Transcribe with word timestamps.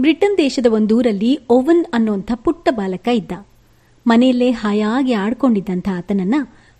Britain 0.00 0.38
ದೇಶದ 0.38 0.66
ಒಂದೂರಲ್ಲಿ 0.66 1.40
oven 1.50 1.84
ಅನ್ನುವಂಥ 1.92 2.32
ಪುಟ್ಟ 2.34 2.68
ಬಾಲಕ 2.70 3.08
ಇದ್ದ. 3.08 3.32
ಮನೆಯಲ್ಲೇ 4.06 4.50
ಹಾಯಾಗಿ 4.50 5.12
ಆಡ್ಕೊಂಡಿದ್ದಂಥ 5.12 5.88
ಆತನನ್ನ 5.88 6.34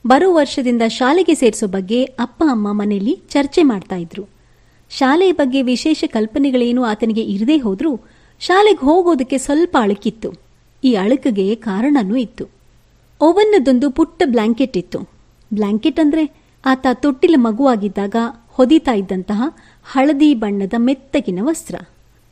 ಬರೋ 0.06 0.34
ವರ್ಷದಿಂದ 0.34 0.82
ಶಾಲೆಗೆ 0.88 1.34
ಸೇರಿಸೋ 1.34 1.66
ಬಗ್ಗೆ 1.66 2.04
ಅಪ್ಪ, 2.04 2.42
ಅಮ್ಮ 2.50 2.72
ಮನೆಯಲ್ಲಿ 2.72 3.20
ಚರ್ಚೆ 3.28 3.62
ಮಾಡ್ತಾ 3.62 3.96
ಇದ್ರು. 3.96 4.28
ಶಾಲೆಯ 4.90 5.32
ಬಗ್ಗೆ 5.32 5.62
ವಿಶೇಷ 5.62 6.04
ಕಲ್ಪನೆಗಳೇನು 6.06 6.84
ಆತನಿಗೆ 6.84 7.22
ಇರದೇ 7.22 7.56
ಹೋದ್ರೂ 7.56 8.00
ಶಾಲೆಗೆ 8.40 8.84
ಹೋಗೋದಕ್ಕೆ 8.84 9.38
ಸ್ವಲ್ಪ 9.38 9.76
ಅಳುಕಿತ್ತು. 9.80 10.32
ಈ 10.84 10.94
ಅಳುಕಿಗೆ 10.94 11.54
ಕಾರಣನೂ 11.54 12.16
ಇತ್ತು. 12.16 12.44
ಓವನ್ನದೊಂದು 13.20 13.90
ಪುಟ್ಟ 13.90 14.22
ಬ್ಲಾಂಕೆಟ್ 14.26 14.76
ಇತ್ತು. 14.76 14.98
ಬ್ಲಾಂಕೆಟ್ 15.54 16.00
ಅಂದ್ರೆ 16.00 16.30
ಆತ 16.66 16.86
ತೊಟ್ಟಿಲ 16.94 17.34
ಮಗುವಾಗಿದ್ದಾಗ 17.36 18.16
ಹೊದಿತಾ 18.48 18.92
ಇದ್ದಂತಹ 18.92 19.42
ಹಳದಿ 19.84 20.34
ಬಣ್ಣದ 20.34 20.74
ಮೆತ್ತಗಿನ 20.76 21.38
ವಸ್ತ್ರ. 21.42 21.74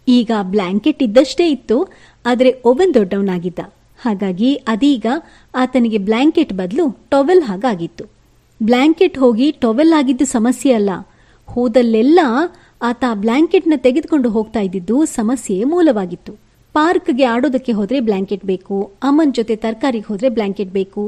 ಈಗ 0.09 0.31
ಬ್ಲಾಂಕೆಟ್ 0.55 1.01
ಇದ್ದಷ್ಟೇ 1.07 1.47
ಇತ್ತು, 1.51 1.77
ಆದರೆ 2.25 2.51
ಓವನ್ 2.71 2.93
ದೊಡ್ಡವನಾಗಿದ್ದ. 2.99 3.61
ಹಾಗಾಗಿ 4.01 4.51
ಅದೀಗ 4.73 5.07
ಆತನಿಗೆ 5.55 5.99
ಬ್ಲಾಂಕೆಟ್ 6.09 6.53
ಬದಲು 6.61 6.85
ಟೊವೆಲ್ 7.13 7.43
ಹಾಗಾಗಿತ್ತು. 7.49 8.05
ಬ್ಲ್ಯಾಂಕೆಟ್ 8.61 9.17
ಹೋಗಿ 9.23 9.47
ಟೊವೆಲ್ 9.63 9.95
ಆಗಿದ್ದು 9.99 10.27
ಸಮಸ್ಯೆ 10.37 10.73
ಅಲ್ಲ. 10.79 10.91
ಹೋದಲ್ಲೆಲ್ಲ 11.49 12.21
ಆತ 12.81 13.05
ಬ್ಲ್ಯಾಂಕೆಟ್ನ 13.23 13.75
ತೆಗೆದುಕೊಂಡು 13.87 14.29
ಹೋಗ್ತಾ 14.37 14.61
ಇದ್ದಿದ್ದು 14.67 14.97
ಸಮಸ್ಯೆ 15.19 15.57
ಮೂಲವಾಗಿತ್ತು. 15.73 16.33
ಪಾರ್ಕ್ಗೆ 16.75 17.25
ಆಡೋದಕ್ಕೆ 17.33 17.73
ಹೋದರೆ 17.79 17.99
ಬ್ಲ್ಯಾಂಕೆಟ್ 18.09 18.45
ಬೇಕು 18.53 18.77
ಅಮ್ಮನ 19.09 19.33
ಜೊತೆ 19.39 19.55
ತರಕಾರಿಗೆ 19.65 20.07
ಹೋದರೆ 20.11 20.29
ಬ್ಲಾಂಕೆಟ್ 20.37 20.73
ಬೇಕು, 20.79 21.03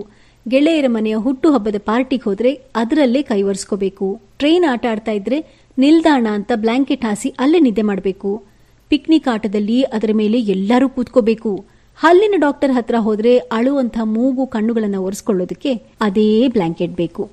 ಗೆಳೆಯರ 0.47 0.89
ಮನೆಯ 0.97 1.17
ಹುಟ್ಟುಹಬ್ಬದ 1.25 1.79
ಪಾರ್ಟಿಗೆ 1.89 2.25
ಹೋದರೆ 2.29 2.53
ಅದರಲ್ಲೇ 2.81 3.23
ಕೈವರ್ಸ್ಕೋಬೇಕು. 3.31 4.09
ಟ್ರೈನ್ 4.41 4.67
ಆಟ 4.73 4.85
ಆಡ್ತಾ 4.93 5.13
ಇದ್ರೆ 5.21 5.39
ನಿಲ್ದಾಣ 5.79 6.27
ಅಂತ 6.39 6.53
ಬ್ಲ್ಯಾಂಕೆಟ್ 6.65 7.07
ಹಾಸಿ 7.09 7.31
ಅಲ್ಲೇ 7.45 7.61
ನಿದ್ದೆ 7.67 7.85
ಮಾಡಬೇಕು. 7.91 8.31
ಪಿಕ್ನಿಕ್ 8.91 9.29
ಆಟದಲ್ಲಿ 9.29 9.83
ಅದರ 9.83 10.11
ಮೇಲೆ 10.15 10.41
ಎಲ್ಲರೂ 10.55 10.89
ಕೂತ್ಕೋಬೇಕು. 10.89 11.53
ಹಲ್ಲಿನ 11.99 12.35
ಡಾಕ್ಟರ್ 12.39 12.73
ಹತ್ರ 12.73 12.95
ಹೋದ್ರೆ 12.99 13.39
ಅಳುವಂಥ 13.39 13.99
ಮೂಗು 14.05 14.47
ಕಣ್ಣುಗಳನ್ನು 14.47 15.03
ಒರೆಸ್ಕೊಳ್ಳೋದಕ್ಕೆ 15.03 15.73
ಅದೇ 16.01 16.49
ಬ್ಲಾಂಕೆಟ್ 16.49 16.93
ಬೇಕು. 16.93 17.31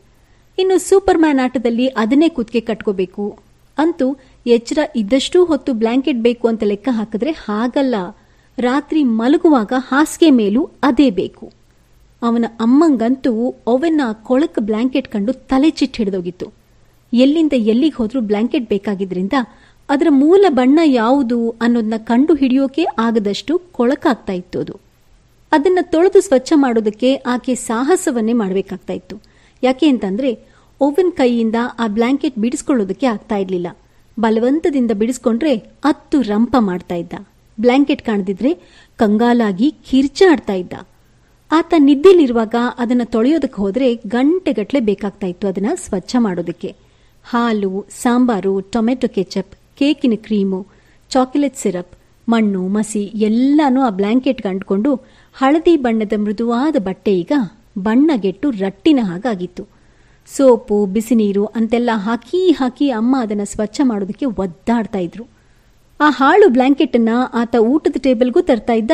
ಇನ್ನು 0.57 0.77
ಸೂಪರ್ 0.77 1.17
ಮ್ಯಾನ್ 1.17 1.39
ಆಟದಲ್ಲಿ 1.39 1.87
ಅದನ್ನೇ 1.87 2.29
ಕೂತ್ಕೆ 2.29 2.61
ಕಟ್ಕೋಬೇಕು. 2.61 3.25
ಅಂತೂ 3.77 4.07
ಎಚ್ಚರ 4.45 4.79
ಇದ್ದಷ್ಟೂ 4.95 5.45
ಹೊತ್ತು 5.45 5.73
ಬ್ಲಾಂಕೆಟ್ 5.73 6.17
ಬೇಕು 6.17 6.47
ಅಂತ 6.47 6.63
ಲೆಕ್ಕ 6.63 6.89
ಹಾಕಿದ್ರೆ 6.91 7.31
ಹಾಗಲ್ಲ. 7.31 7.95
ರಾತ್ರಿ 8.57 9.03
ಮಲಗುವಾಗ 9.03 9.73
ಹಾಸಿಗೆ 9.77 10.29
ಮೇಲೂ 10.29 10.69
ಅದೇ 10.83 11.09
ಬೇಕು. 11.09 11.45
ಅವನ 12.21 12.45
ಅಮ್ಮಂಗಂತೂ 12.59 13.31
ಅವನ್ನ 13.67 14.01
ಕೊಳಕ 14.23 14.59
ಬ್ಲಾಂಕೆಟ್ 14.59 15.07
ಕಂಡು 15.07 15.33
ತಲೆ 15.33 15.69
ಚಿಟ್ಟು 15.69 15.97
ಹಿಡಿದೋಗಿತ್ತು. 15.97 16.47
ಎಲ್ಲಿಂದ 17.13 17.53
ಎಲ್ಲಿಗೆ 17.71 17.95
ಹೋದ್ರೂ 17.95 18.21
ಬ್ಲಾಂಕೆಟ್ 18.21 18.69
ಬೇಕಾಗಿದ್ರಿಂದ 18.69 19.33
ಅದರ 19.89 20.07
ಮೂಲ 20.09 20.45
ಬಣ್ಣ 20.49 20.79
ಯಾವುದು 20.83 21.55
ಅನ್ನೋದನ್ನ 21.61 21.93
ಕಂಡು 21.97 22.35
ಹಿಡಿಯೋಕೆ 22.35 22.85
ಆಗದಷ್ಟು 22.97 23.61
ಕೊಳಕಾಗ್ತಾ 23.71 24.33
ಇತ್ತು 24.33 24.59
ಅದು. 24.59 24.79
ಅದನ್ನ 25.51 25.79
ತೊಳೆದು 25.81 26.21
ಸ್ವಚ್ಛ 26.21 26.53
ಮಾಡೋದಕ್ಕೆ 26.55 27.15
ಆಕೆ 27.15 27.55
ಸಾಹಸವನ್ನೇ 27.55 28.33
ಮಾಡಬೇಕಾಗ್ತಾ 28.33 28.93
ಇತ್ತು. 28.93 29.21
ಯಾಕೆ 29.63 29.89
ಅಂತಂದ್ರೆ, 29.89 30.39
ಓವನ್ 30.81 31.11
ಕೈಯಿಂದ 31.11 31.55
ಆ 31.79 31.87
ಬ್ಲಾಂಕೆಟ್ 31.87 32.39
ಬಿಡಿಸ್ಕೊಳ್ಳೋದಕ್ಕೆ 32.39 33.05
ಆಗ್ತಾ 33.05 33.37
ಇರಲಿಲ್ಲ. 33.37 33.67
ಬಲವಂತದಿಂದ 34.19 34.91
ಬಿಡಿಸ್ಕೊಂಡ್ರೆ 34.91 35.57
ಅತ್ತು 35.83 36.21
ರಂಪ 36.21 36.55
ಮಾಡ್ತಾ 36.59 36.95
ಇದ್ದ. 36.95 37.13
ಬ್ಲಾಂಕೆಟ್ 37.61 38.01
ಕಾಣದಿದ್ರೆ 38.01 38.53
ಕಂಗಾಲಾಗಿ 38.97 39.75
ಕಿರ್ಚಾಡ್ತಾ 39.89 40.53
ಇದ್ದ. 40.53 40.73
ಆತ 41.51 41.73
ನಿದ್ದೆಲಿರುವಾಗ 41.77 42.55
ಅದನ್ನ 42.77 43.01
ತೊಳೆಯೋದಕ್ಕೆ 43.05 43.61
ಹೋದ್ರೆ 43.61 43.95
ಗಂಟೆಗಟ್ಟಲೆ 43.95 44.79
ಬೇಕಾಗ್ತಾ 44.79 45.27
ಇತ್ತು 45.27 45.47
ಅದನ್ನ 45.47 45.67
ಸ್ವಚ್ಛ 45.75 46.15
ಮಾಡೋದಕ್ಕೆ. 46.19 46.75
ಹಾಲು, 47.23 47.85
ಸಾಂಬಾರು, 47.89 48.59
ಟೊಮೆಟೊ 48.59 49.07
ಕೆಚಪ್ 49.07 49.55
ಕೇಕಿನ 49.77 50.13
ಕ್ರೀಮು, 50.15 50.67
ಚಾಕೊಲೇಟ್ 51.09 51.57
ಸಿರಪ್, 51.57 51.93
ಮಣ್ಣು, 52.29 52.67
ಮಸಿ 52.67 53.01
ಎಲ್ಲನೂ 53.01 53.81
ಆ 53.81 53.89
ಬ್ಲ್ಯಾಂಕೆಟ್ಗೆ 53.89 54.47
ಅಂಟ್ಕೊಂಡು 54.47 54.95
ಹಳದಿ 55.33 55.77
ಬಣ್ಣದ 55.77 56.13
ಮೃದುವಾದ 56.17 56.75
ಬಟ್ಟೆ 56.79 57.19
ಈಗ 57.19 57.31
ಬಣ್ಣಗೆಟ್ಟು 57.77 58.49
ರಟ್ಟಿನ 58.49 58.99
ಹಾಗಾಗಿತ್ತು. 59.03 59.63
ಸೋಪು 60.27 60.85
ಬಿಸಿ 60.85 61.15
ನೀರು 61.15 61.45
ಅಂತೆಲ್ಲ 61.45 61.89
ಹಾಕಿ 61.93 62.51
ಹಾಕಿ 62.51 62.89
ಅಮ್ಮ 62.89 63.15
ಅದನ್ನ 63.21 63.41
ಸ್ವಚ್ಛ 63.43 63.81
ಮಾಡೋದಕ್ಕೆ 63.83 64.25
ಒದ್ದಾಡ್ತಾ 64.25 64.99
ಇದ್ರು. 64.99 65.23
ಆ 65.99 66.09
ಹಾಳು 66.09 66.49
ಬ್ಲಾಂಕೆಟ್ 66.49 66.95
ಅನ್ನ 66.95 67.09
ಆತ 67.33 67.55
ಊಟದ 67.59 67.97
ಟೇಬಲ್ಗೂ 68.01 68.41
ತರ್ತಾ 68.41 68.73
ಇದ್ದ, 68.73 68.91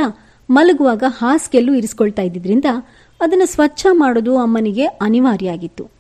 ಮಲಗುವಾಗ 0.49 1.03
ಹಾಸಿಗೆಲ್ಲೂ 1.07 1.73
ಇರಿಸ್ಕೊಳ್ತಾ 1.73 2.21
ಇದ್ದಿದ್ರಿಂದ 2.21 2.65
ಅದನ್ನು 3.21 3.45
ಸ್ವಚ್ಛ 3.45 3.85
ಮಾಡೋದು 3.91 4.37
ಅಮ್ಮನಿಗೆ 4.37 4.85
ಅನಿವಾರ್ಯ 4.85 5.49
ಆಗಿತ್ತು. 5.49 5.98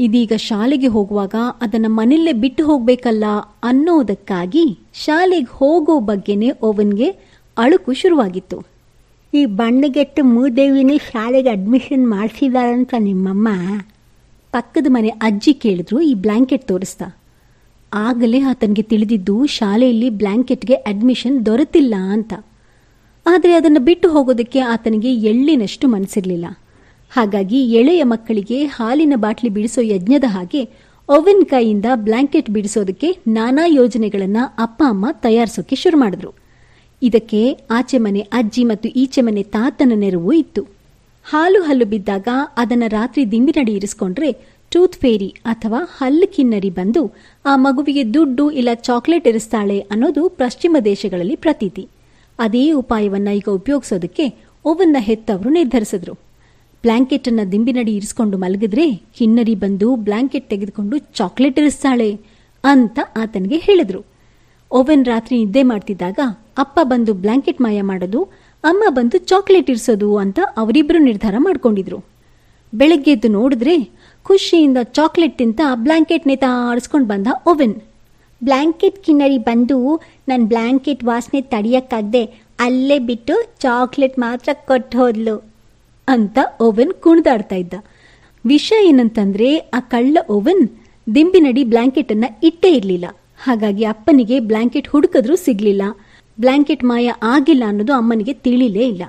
ಇದೀಗ 0.00 0.32
ಶಾಲೆಗೆ 0.36 0.86
ಹೋಗುವಾಗ 0.86 1.34
ಅದನ್ನ 1.60 1.86
ಮನೆಯಲ್ಲೇ 1.88 2.32
ಬಿಟ್ಟು 2.32 2.66
ಹೋಗ್ಬೇಕಲ್ಲ 2.66 3.24
ಅನ್ನೋದಕ್ಕಾಗಿ 3.64 4.78
ಶಾಲೆಗೆ 4.94 5.46
ಹೋಗೋ 5.50 6.00
ಬಗ್ಗೆನೇ 6.00 6.50
ಓವನ್ಗೆ 6.62 7.10
ಅಳುಕು 7.58 7.92
ಶುರುವಾಗಿತ್ತು. 7.92 8.66
ಈ 9.34 9.44
ಬಣ್ಣಗೆಟ್ಟ 9.44 10.20
ಮೂದೇವಿನ 10.22 10.90
ಶಾಲೆಗೆ 11.12 11.48
ಅಡ್ಮಿಷನ್ 11.48 12.10
ಮಾಡಿಸಿದಾರಂತ 12.10 12.94
ನಿಮ್ಮಮ್ಮ. 12.98 13.48
ಪಕ್ಕದ 14.52 14.86
ಮನೆ 14.88 15.08
ಅಜ್ಜಿ 15.08 15.54
ಕೇಳಿದ್ರು 15.54 16.00
ಈ 16.00 16.14
ಬ್ಲಾಂಕೆಟ್ 16.14 16.68
ತೋರಿಸ್ತಾ. 16.68 17.16
ಆಗಲೇ 17.92 18.40
ಆತನಿಗೆ 18.40 18.82
ತಿಳಿದಿದ್ದು 18.82 19.46
ಶಾಲೆಯಲ್ಲಿ 19.46 20.10
ಬ್ಲ್ಯಾಂಕೆಟ್ಗೆ 20.10 20.74
ಅಡ್ಮಿಷನ್ 20.74 21.46
ದೊರೆತಿಲ್ಲ 21.46 21.94
ಅಂತ. 22.12 22.32
ಆದರೆ 23.26 23.52
ಅದನ್ನು 23.52 23.80
ಬಿಟ್ಟು 23.80 24.10
ಹೋಗೋದಕ್ಕೆ 24.10 24.60
ಆತನಿಗೆ 24.60 25.14
ಎಳ್ಳಿನಷ್ಟು 25.14 25.88
ಮನಸ್ಸಿರಲಿಲ್ಲ 25.88 26.46
ಹಾಗಾಗಿ 27.10 27.72
ಎಳೆಯ 27.72 28.02
ಮಕ್ಕಳಿಗೆ 28.02 28.64
ಹಾಲಿನ 28.64 29.12
ಬಾಟ್ಲಿ 29.16 29.50
ಬಿಡಿಸೋ 29.50 29.80
ಯಜ್ಞದ 29.80 30.24
ಹಾಗೆ 30.26 30.70
ಓವೆನ್ 31.08 31.46
ಕೈಯಿಂದ 31.46 31.84
ಬ್ಲಾಂಕೆಟ್ 31.94 32.50
ಬಿಡಿಸೋದಕ್ಕೆ 32.50 33.16
ನಾನಾ 33.28 33.64
ಯೋಜನೆಗಳನ್ನ 33.66 34.36
ಅಪ್ಪ 34.58 34.82
ಅಮ್ಮ 34.88 35.06
ತಯಾರಿಸೋಕೆ 35.12 35.76
ಶುರು 35.76 35.98
ಮಾಡಿದ್ರು. 35.98 36.34
ಇದಕ್ಕೆ 37.02 37.58
ಆಚೆ 37.70 37.98
ಮನೆ 37.98 38.20
ಅಜ್ಜಿ 38.20 38.64
ಮತ್ತು 38.64 38.88
ಈಚೆ 38.88 39.20
ಮನೆ 39.20 39.42
ತಾತನ 39.42 39.92
ನೆರವು 39.94 40.32
ಇತ್ತು. 40.32 40.62
ಹಾಲು 41.24 41.62
ಹಲ್ಲು 41.62 41.84
ಬಿದ್ದಾಗ 41.84 42.28
ಅದನ್ನು 42.56 42.88
ರಾತ್ರಿ 42.88 43.32
ದಿಂಬಿನಡಿ 43.32 43.72
ಇರಿಸ್ಕೊಂಡ್ರೆ 43.72 44.32
ಟೂತ್ 44.70 44.96
ಫೇರಿ 44.96 45.34
ಅಥವಾ 45.44 45.78
ಹಲ್ಲು 45.96 46.26
ಕಿನ್ನರಿ 46.26 46.70
ಬಂದು 46.70 47.12
ಆ 47.44 47.56
ಮಗುವಿಗೆ 47.56 48.14
ದುಡ್ಡು 48.14 48.50
ಇಲ್ಲ 48.50 48.68
ಚಾಕ್ಲೇಟ್ 48.74 49.28
ಇರಿಸ್ತಾಳೆ 49.28 49.80
ಅನ್ನೋದು 49.80 50.28
ಪಶ್ಚಿಮ 50.28 50.76
ದೇಶಗಳಲ್ಲಿ 50.84 51.36
ಪ್ರತೀತಿ. 51.36 51.88
ಅದೇ 52.38 52.72
ಉಪಾಯವನ್ನ 52.72 53.28
ಈಗ 53.28 53.48
ಉಪಯೋಗಿಸೋದಕ್ಕೆ 53.50 54.34
ಓವನ್ನ 54.64 54.96
ಹೆತ್ತವರು 55.00 55.50
ನಿರ್ಧರಿಸಿದ್ರು. 55.50 56.29
ಬ್ಲಾಂಕೆಟ್ 56.84 57.28
ಅನ್ನ 57.28 57.40
ದಿಂಬಿನಡಿ 57.52 57.92
ಇರಿಸ್ಕೊಂಡು 57.96 58.38
ಮಲಗಿದ್ರೆ 58.38 58.84
ಕಿನ್ನರಿ 59.18 59.54
ಬಂದು 59.54 59.96
ಬ್ಲಾಂಕೆಟ್ 59.96 60.50
ತೆಗೆದುಕೊಂಡು 60.50 60.98
ಚಾಕ್ಲೇಟ್ 60.98 61.58
ಇರಿಸ್ತಾಳೆ 61.58 62.20
ಅಂತ 62.64 63.00
ಆತನಿಗೆ 63.16 63.56
ಹೇಳಿದ್ರು. 63.56 64.04
ಓವೆನ್ 64.72 65.04
ರಾತ್ರಿ 65.04 65.38
ನಿದ್ದೆ 65.38 65.62
ಮಾಡ್ತಿದ್ದಾಗ 65.62 66.18
ಅಪ್ಪ 66.58 66.80
ಬಂದು 66.82 67.14
ಬ್ಲಾಂಕೆಟ್ 67.14 67.60
ಮಾಯ 67.60 67.82
ಮಾಡೋದು, 67.82 68.20
ಅಮ್ಮ 68.64 68.82
ಬಂದು 68.88 69.18
ಚಾಕ್ಲೇಟ್ 69.18 69.70
ಇರಿಸೋದು 69.70 70.16
ಅಂತ 70.16 70.40
ಅವರಿಬ್ಬರು 70.56 70.98
ನಿರ್ಧಾರ 70.98 71.34
ಮಾಡಿಕೊಂಡಿದ್ರು. 71.38 71.98
ಬೆಳಗ್ಗೆ 72.74 73.12
ಎದ್ದು 73.12 73.28
ನೋಡಿದ್ರೆ 73.28 73.76
ಖುಷಿಯಿಂದ 74.22 74.78
ಚಾಕ್ಲೇಟ್ 74.82 75.38
ತಿಂತ 75.38 75.60
ಬ್ಲಾಂಕೆಟ್ 75.74 76.26
ನೇತಾಡಿಸ್ಕೊಂಡು 76.26 77.08
ಬಂದ 77.08 77.26
ಓವೆನ್. 77.46 77.74
ಬ್ಲ್ಯಾಂಕೆಟ್ 78.42 79.04
ಕಿನ್ನರಿ 79.04 79.38
ಬಂದು 79.38 79.78
ನನ್ನ 80.28 80.46
ಬ್ಲ್ಯಾಂಕೆಟ್ 80.46 81.04
ವಾಸನೆ 81.04 81.40
ತಡಿಯಕ್ಕಾಗದೆ 81.40 82.24
ಅಲ್ಲೇ 82.58 82.98
ಬಿಟ್ಟು 82.98 83.34
ಚಾಕ್ಲೇಟ್ 83.60 84.18
ಮಾತ್ರ 84.18 84.50
ಕೊಟ್ಟು 84.66 84.98
ಹೋದ್ಲು 84.98 85.49
ಅಂತ 86.10 86.38
ಓವೆನ್ 86.60 86.92
ಕುಣಿದಾಡ್ತಾ 86.92 87.56
ಇದ್ದ. 87.56 87.74
ವಿಷಯ 88.46 88.88
ಏನಂತಂದ್ರೆ, 88.88 89.58
ಆ 89.58 89.80
ಕಳ್ಳ 89.80 90.18
ಓವೆನ್ 90.30 90.68
ದಿಂಬಿನಡಿ 91.14 91.64
ಬ್ಲಾಂಕೆಟ್ 91.64 92.12
ಅನ್ನ 92.12 92.24
ಇಟ್ಟೇ 92.42 92.72
ಇರಲಿಲ್ಲ. 92.72 93.04
ಹಾಗಾಗಿ 93.42 93.84
ಅಪ್ಪನಿಗೆ 93.84 94.40
ಬ್ಲಾಂಕೆಟ್ 94.40 94.88
ಹುಡುಕಿದ್ರೂ 94.88 95.36
ಸಿಗ್ಲಿಲ್ಲ. 95.36 95.82
ಬ್ಲಾಂಕೆಟ್ 96.40 96.84
ಮಾಯ 96.84 97.12
ಆಗಿಲ್ಲ 97.22 97.64
ಅನ್ನೋದು 97.66 97.92
ಅಮ್ಮನಿಗೆ 97.92 98.32
ತಿಳಿಲೇ 98.32 98.88
ಇಲ್ಲ. 98.88 99.02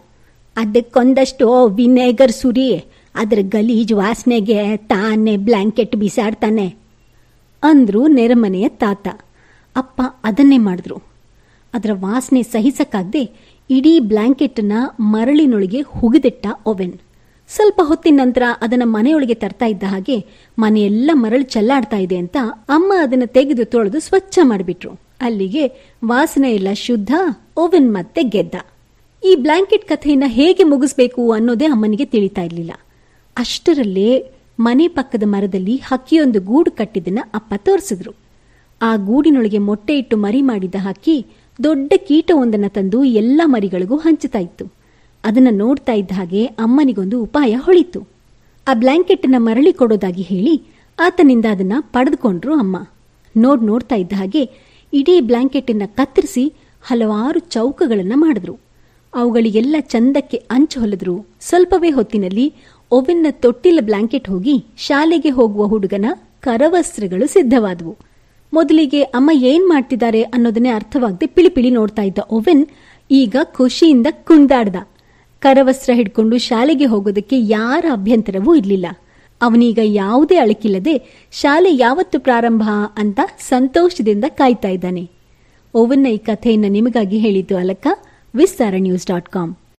ಅದಕ್ಕೊಂದಷ್ಟು 0.57 1.67
ವಿನೇಗರ್ 1.67 2.31
ಸುರಿ, 2.31 2.77
ಅದ್ರ 3.15 3.39
ಗಲೀಜ್ 3.41 3.93
ವಾಸನೆಗೆ 3.93 4.77
ತಾನೇ 4.77 5.37
ಬ್ಲಾಂಕೆಟ್ 5.37 5.95
ಬಿಸಾಡ್ತಾನೆ 5.95 6.75
ಅಂದ್ರು 7.63 8.07
ನೆರೆಮನೆಯ 8.07 8.69
ತಾತ. 8.69 9.07
ಅಪ್ಪ 9.75 10.01
ಅದನ್ನೇ 10.23 10.57
ಮಾಡಿದ್ರು. 10.57 10.95
ಅದರ 11.73 11.89
ವಾಸನೆ 11.93 12.43
ಸಹಿಸಕ್ಕಾಗದೆ 12.43 13.50
ಇಡೀ 13.73 13.99
ಬ್ಲ್ಯಾಂಕೆಟ್ನ 13.99 14.73
ಮರಳಿನೊಳಗೆ 14.99 15.81
ಹುಗಿದಿಟ್ಟ 15.81 16.47
ಓವೆನ್. 16.65 16.93
ಸ್ವಲ್ಪ 17.47 17.81
ಹೊತ್ತಿನ 17.83 18.19
ನಂತರ 18.23 18.43
ಅದನ್ನ 18.61 18.81
ಮನೆಯೊಳಗೆ 18.85 19.33
ತರ್ತಾ 19.33 19.65
ಇದ್ದ 19.65 19.83
ಹಾಗೆ 19.83 20.25
ಮನೆಯೆಲ್ಲ 20.59 21.11
ಮರಳು 21.13 21.41
ಚೆಲ್ಲಾಡ್ತಾ 21.41 21.97
ಇದೆ 21.97 22.17
ಅಂತ 22.17 22.37
ಅಮ್ಮ 22.69 22.93
ಅದನ್ನ 22.99 23.23
ತೆಗೆದು 23.25 23.65
ತೊಳೆದು 23.65 23.99
ಸ್ವಚ್ಛ 23.99 24.39
ಮಾಡಿಬಿಟ್ರು. 24.41 24.91
ಅಲ್ಲಿಗೆ 25.21 25.93
ವಾಸನೆ 26.05 26.51
ಎಲ್ಲ 26.51 26.67
ಶುದ್ಧ 26.73 27.13
ಓವೆನ್ 27.57 27.93
ಮತ್ತೆ 27.93 28.23
ಗೆದ್ದ. 28.23 28.55
ಈ 29.23 29.35
ಬ್ಲಾಂಕೆಟ್ 29.35 29.85
ಕಥೆಯನ್ನ 29.85 30.23
ಹೇಗೆ 30.27 30.63
ಮುಗಿಸ್ಬೇಕು 30.63 31.31
ಅನ್ನೋದೇ 31.31 31.65
ಅಮ್ಮನಿಗೆ 31.65 32.05
ತಿಳಿತಾ 32.05 32.41
ಇರಲಿಲ್ಲ. 32.41 32.71
ಅಷ್ಟರಲ್ಲೇ 33.37 34.31
ಮನೆ 34.59 34.87
ಪಕ್ಕದ 34.87 35.23
ಮರದಲ್ಲಿ 35.25 35.75
ಹಕ್ಕಿಯೊಂದು 35.75 36.41
ಗೂಡು 36.41 36.71
ಕಟ್ಟಿದ್ದನ್ನ 36.71 37.19
ಅಪ್ಪ 37.33 37.53
ತೋರಿಸಿದ್ರು. 37.57 38.11
ಆ 38.81 38.95
ಗೂಡಿನೊಳಗೆ 38.95 39.57
ಮೊಟ್ಟೆ 39.57 39.97
ಇಟ್ಟು 39.97 40.17
ಮರಿ 40.17 40.41
ಮಾಡಿದ 40.41 40.75
ಹಕ್ಕಿ 40.79 41.25
ದೊಡ್ಡ 41.63 41.93
ಕೀಟವೊಂದನ್ನು 41.97 42.69
ತಂದು 42.69 43.03
ಎಲ್ಲ 43.03 43.41
ಮರಿಗಳಿಗೂ 43.45 43.95
ಹಂಚುತ್ತಾ 43.95 44.39
ಇತ್ತು. 44.39 44.65
ಅದನ್ನು 45.23 45.49
ನೋಡ್ತಾ 45.49 45.93
ಇದ್ದ 45.93 46.11
ಹಾಗೆ 46.11 46.45
ಅಮ್ಮನಿಗೊಂದು 46.45 47.23
ಉಪಾಯ 47.23 47.55
ಹೊಳಿತು. 47.55 48.07
ಆ 48.67 48.73
ಬ್ಲ್ಯಾಂಕೆಟ್ನ 48.73 49.35
ಮರಳಿ 49.37 49.73
ಕೊಡೋದಾಗಿ 49.73 50.21
ಹೇಳಿ 50.21 50.63
ಆತನಿಂದ 50.99 51.45
ಅದನ್ನ 51.51 51.73
ಪಡೆದುಕೊಂಡ್ರು 51.79 52.53
ಅಮ್ಮ. 52.53 52.87
ನೋಡ್ 53.37 53.63
ನೋಡ್ತಾ 53.63 53.95
ಇದ್ದ 53.95 54.13
ಹಾಗೆ 54.13 54.49
ಇಡೀ 54.93 55.21
ಬ್ಲಾಂಕೆಟನ್ನ 55.21 55.81
ಕತ್ತರಿಸಿ 55.85 56.53
ಹಲವಾರು 56.83 57.39
ಚೌಕಗಳನ್ನು 57.39 58.17
ಮಾಡಿದ್ರು. 58.17 58.59
ಅವುಗಳಿಗೆಲ್ಲ 59.15 59.75
ಚಂದಕ್ಕೆ 59.79 60.37
ಅಂಚು 60.37 60.79
ಹೊಲಿದ್ರು. 60.79 61.25
ಸ್ವಲ್ಪವೇ 61.41 61.89
ಹೊತ್ತಿನಲ್ಲಿ 61.89 62.53
ಓವೆನ್ನ 62.91 63.27
ತೊಟ್ಟಿಲ 63.29 63.79
ಬ್ಲಾಂಕೆಟ್ 63.81 64.29
ಹೋಗಿ 64.29 64.65
ಶಾಲೆಗೆ 64.77 65.29
ಹೋಗುವ 65.29 65.65
ಹುಡುಗನ 65.65 66.05
ಕರವಸ್ತ್ರಗಳು 66.39 67.27
ಸಿದ್ಧವಾದವು. 67.27 68.10
ಮೊದಲಿಗೆ 68.53 69.01
ಅಮ್ಮ 69.01 69.29
ಏನ್ 69.33 69.69
ಮಾಡ್ತಿದ್ದಾರೆ 69.69 70.21
ಅನ್ನೋದನ್ನೇ 70.23 70.69
ಅರ್ಥವಾಗದೆ 70.69 71.25
ಪಿಳಿಪಿಳಿ 71.25 71.69
ನೋಡ್ತಾ 71.69 72.01
ಇದ್ದ 72.01 72.19
ಓವೆನ್ 72.31 72.65
ಈಗ 73.11 73.35
ಖುಷಿಯಿಂದ 73.43 74.07
ಕುಣಿದಾಡ್ದ 74.11 74.75
ಕರವಸ್ತ್ರ 75.41 75.93
ಹಿಡ್ಕೊಂಡು 75.93 76.37
ಶಾಲೆಗೆ 76.37 76.85
ಹೋಗೋದಕ್ಕೆ 76.85 77.37
ಯಾರ 77.39 77.85
ಅಭ್ಯಂತರವೂ 77.91 78.55
ಇರಲಿಲ್ಲ. 78.55 78.85
ಅವನೀಗ 79.41 79.79
ಯಾವುದೇ 79.83 80.35
ಅಳಕಿಲ್ಲದೆ 80.35 80.95
ಶಾಲೆ 81.31 81.77
ಯಾವತ್ತು 81.77 82.19
ಪ್ರಾರಂಭ 82.19 82.63
ಅಂತ 82.97 83.19
ಸಂತೋಷದಿಂದ 83.39 84.25
ಕಾಯ್ತಾ 84.29 84.67
ಇದ್ದಾನೆ. 84.67 85.09
ಓವನ್ನ 85.73 86.07
ಈ 86.07 86.17
ಕಥೆಯನ್ನು 86.17 86.67
ನಿಮಗಾಗಿ 86.67 87.17
ಹೇಳಿದ್ದು 87.17 87.57
ಅಲಕ್ಕ 87.57 87.87
ವಿಸ್ತಾರ 88.35 88.73
ನ್ಯೂಸ್ 88.77 89.07
ಡಾಟ್ 89.07 89.29
ಕಾಮ್. 89.29 89.61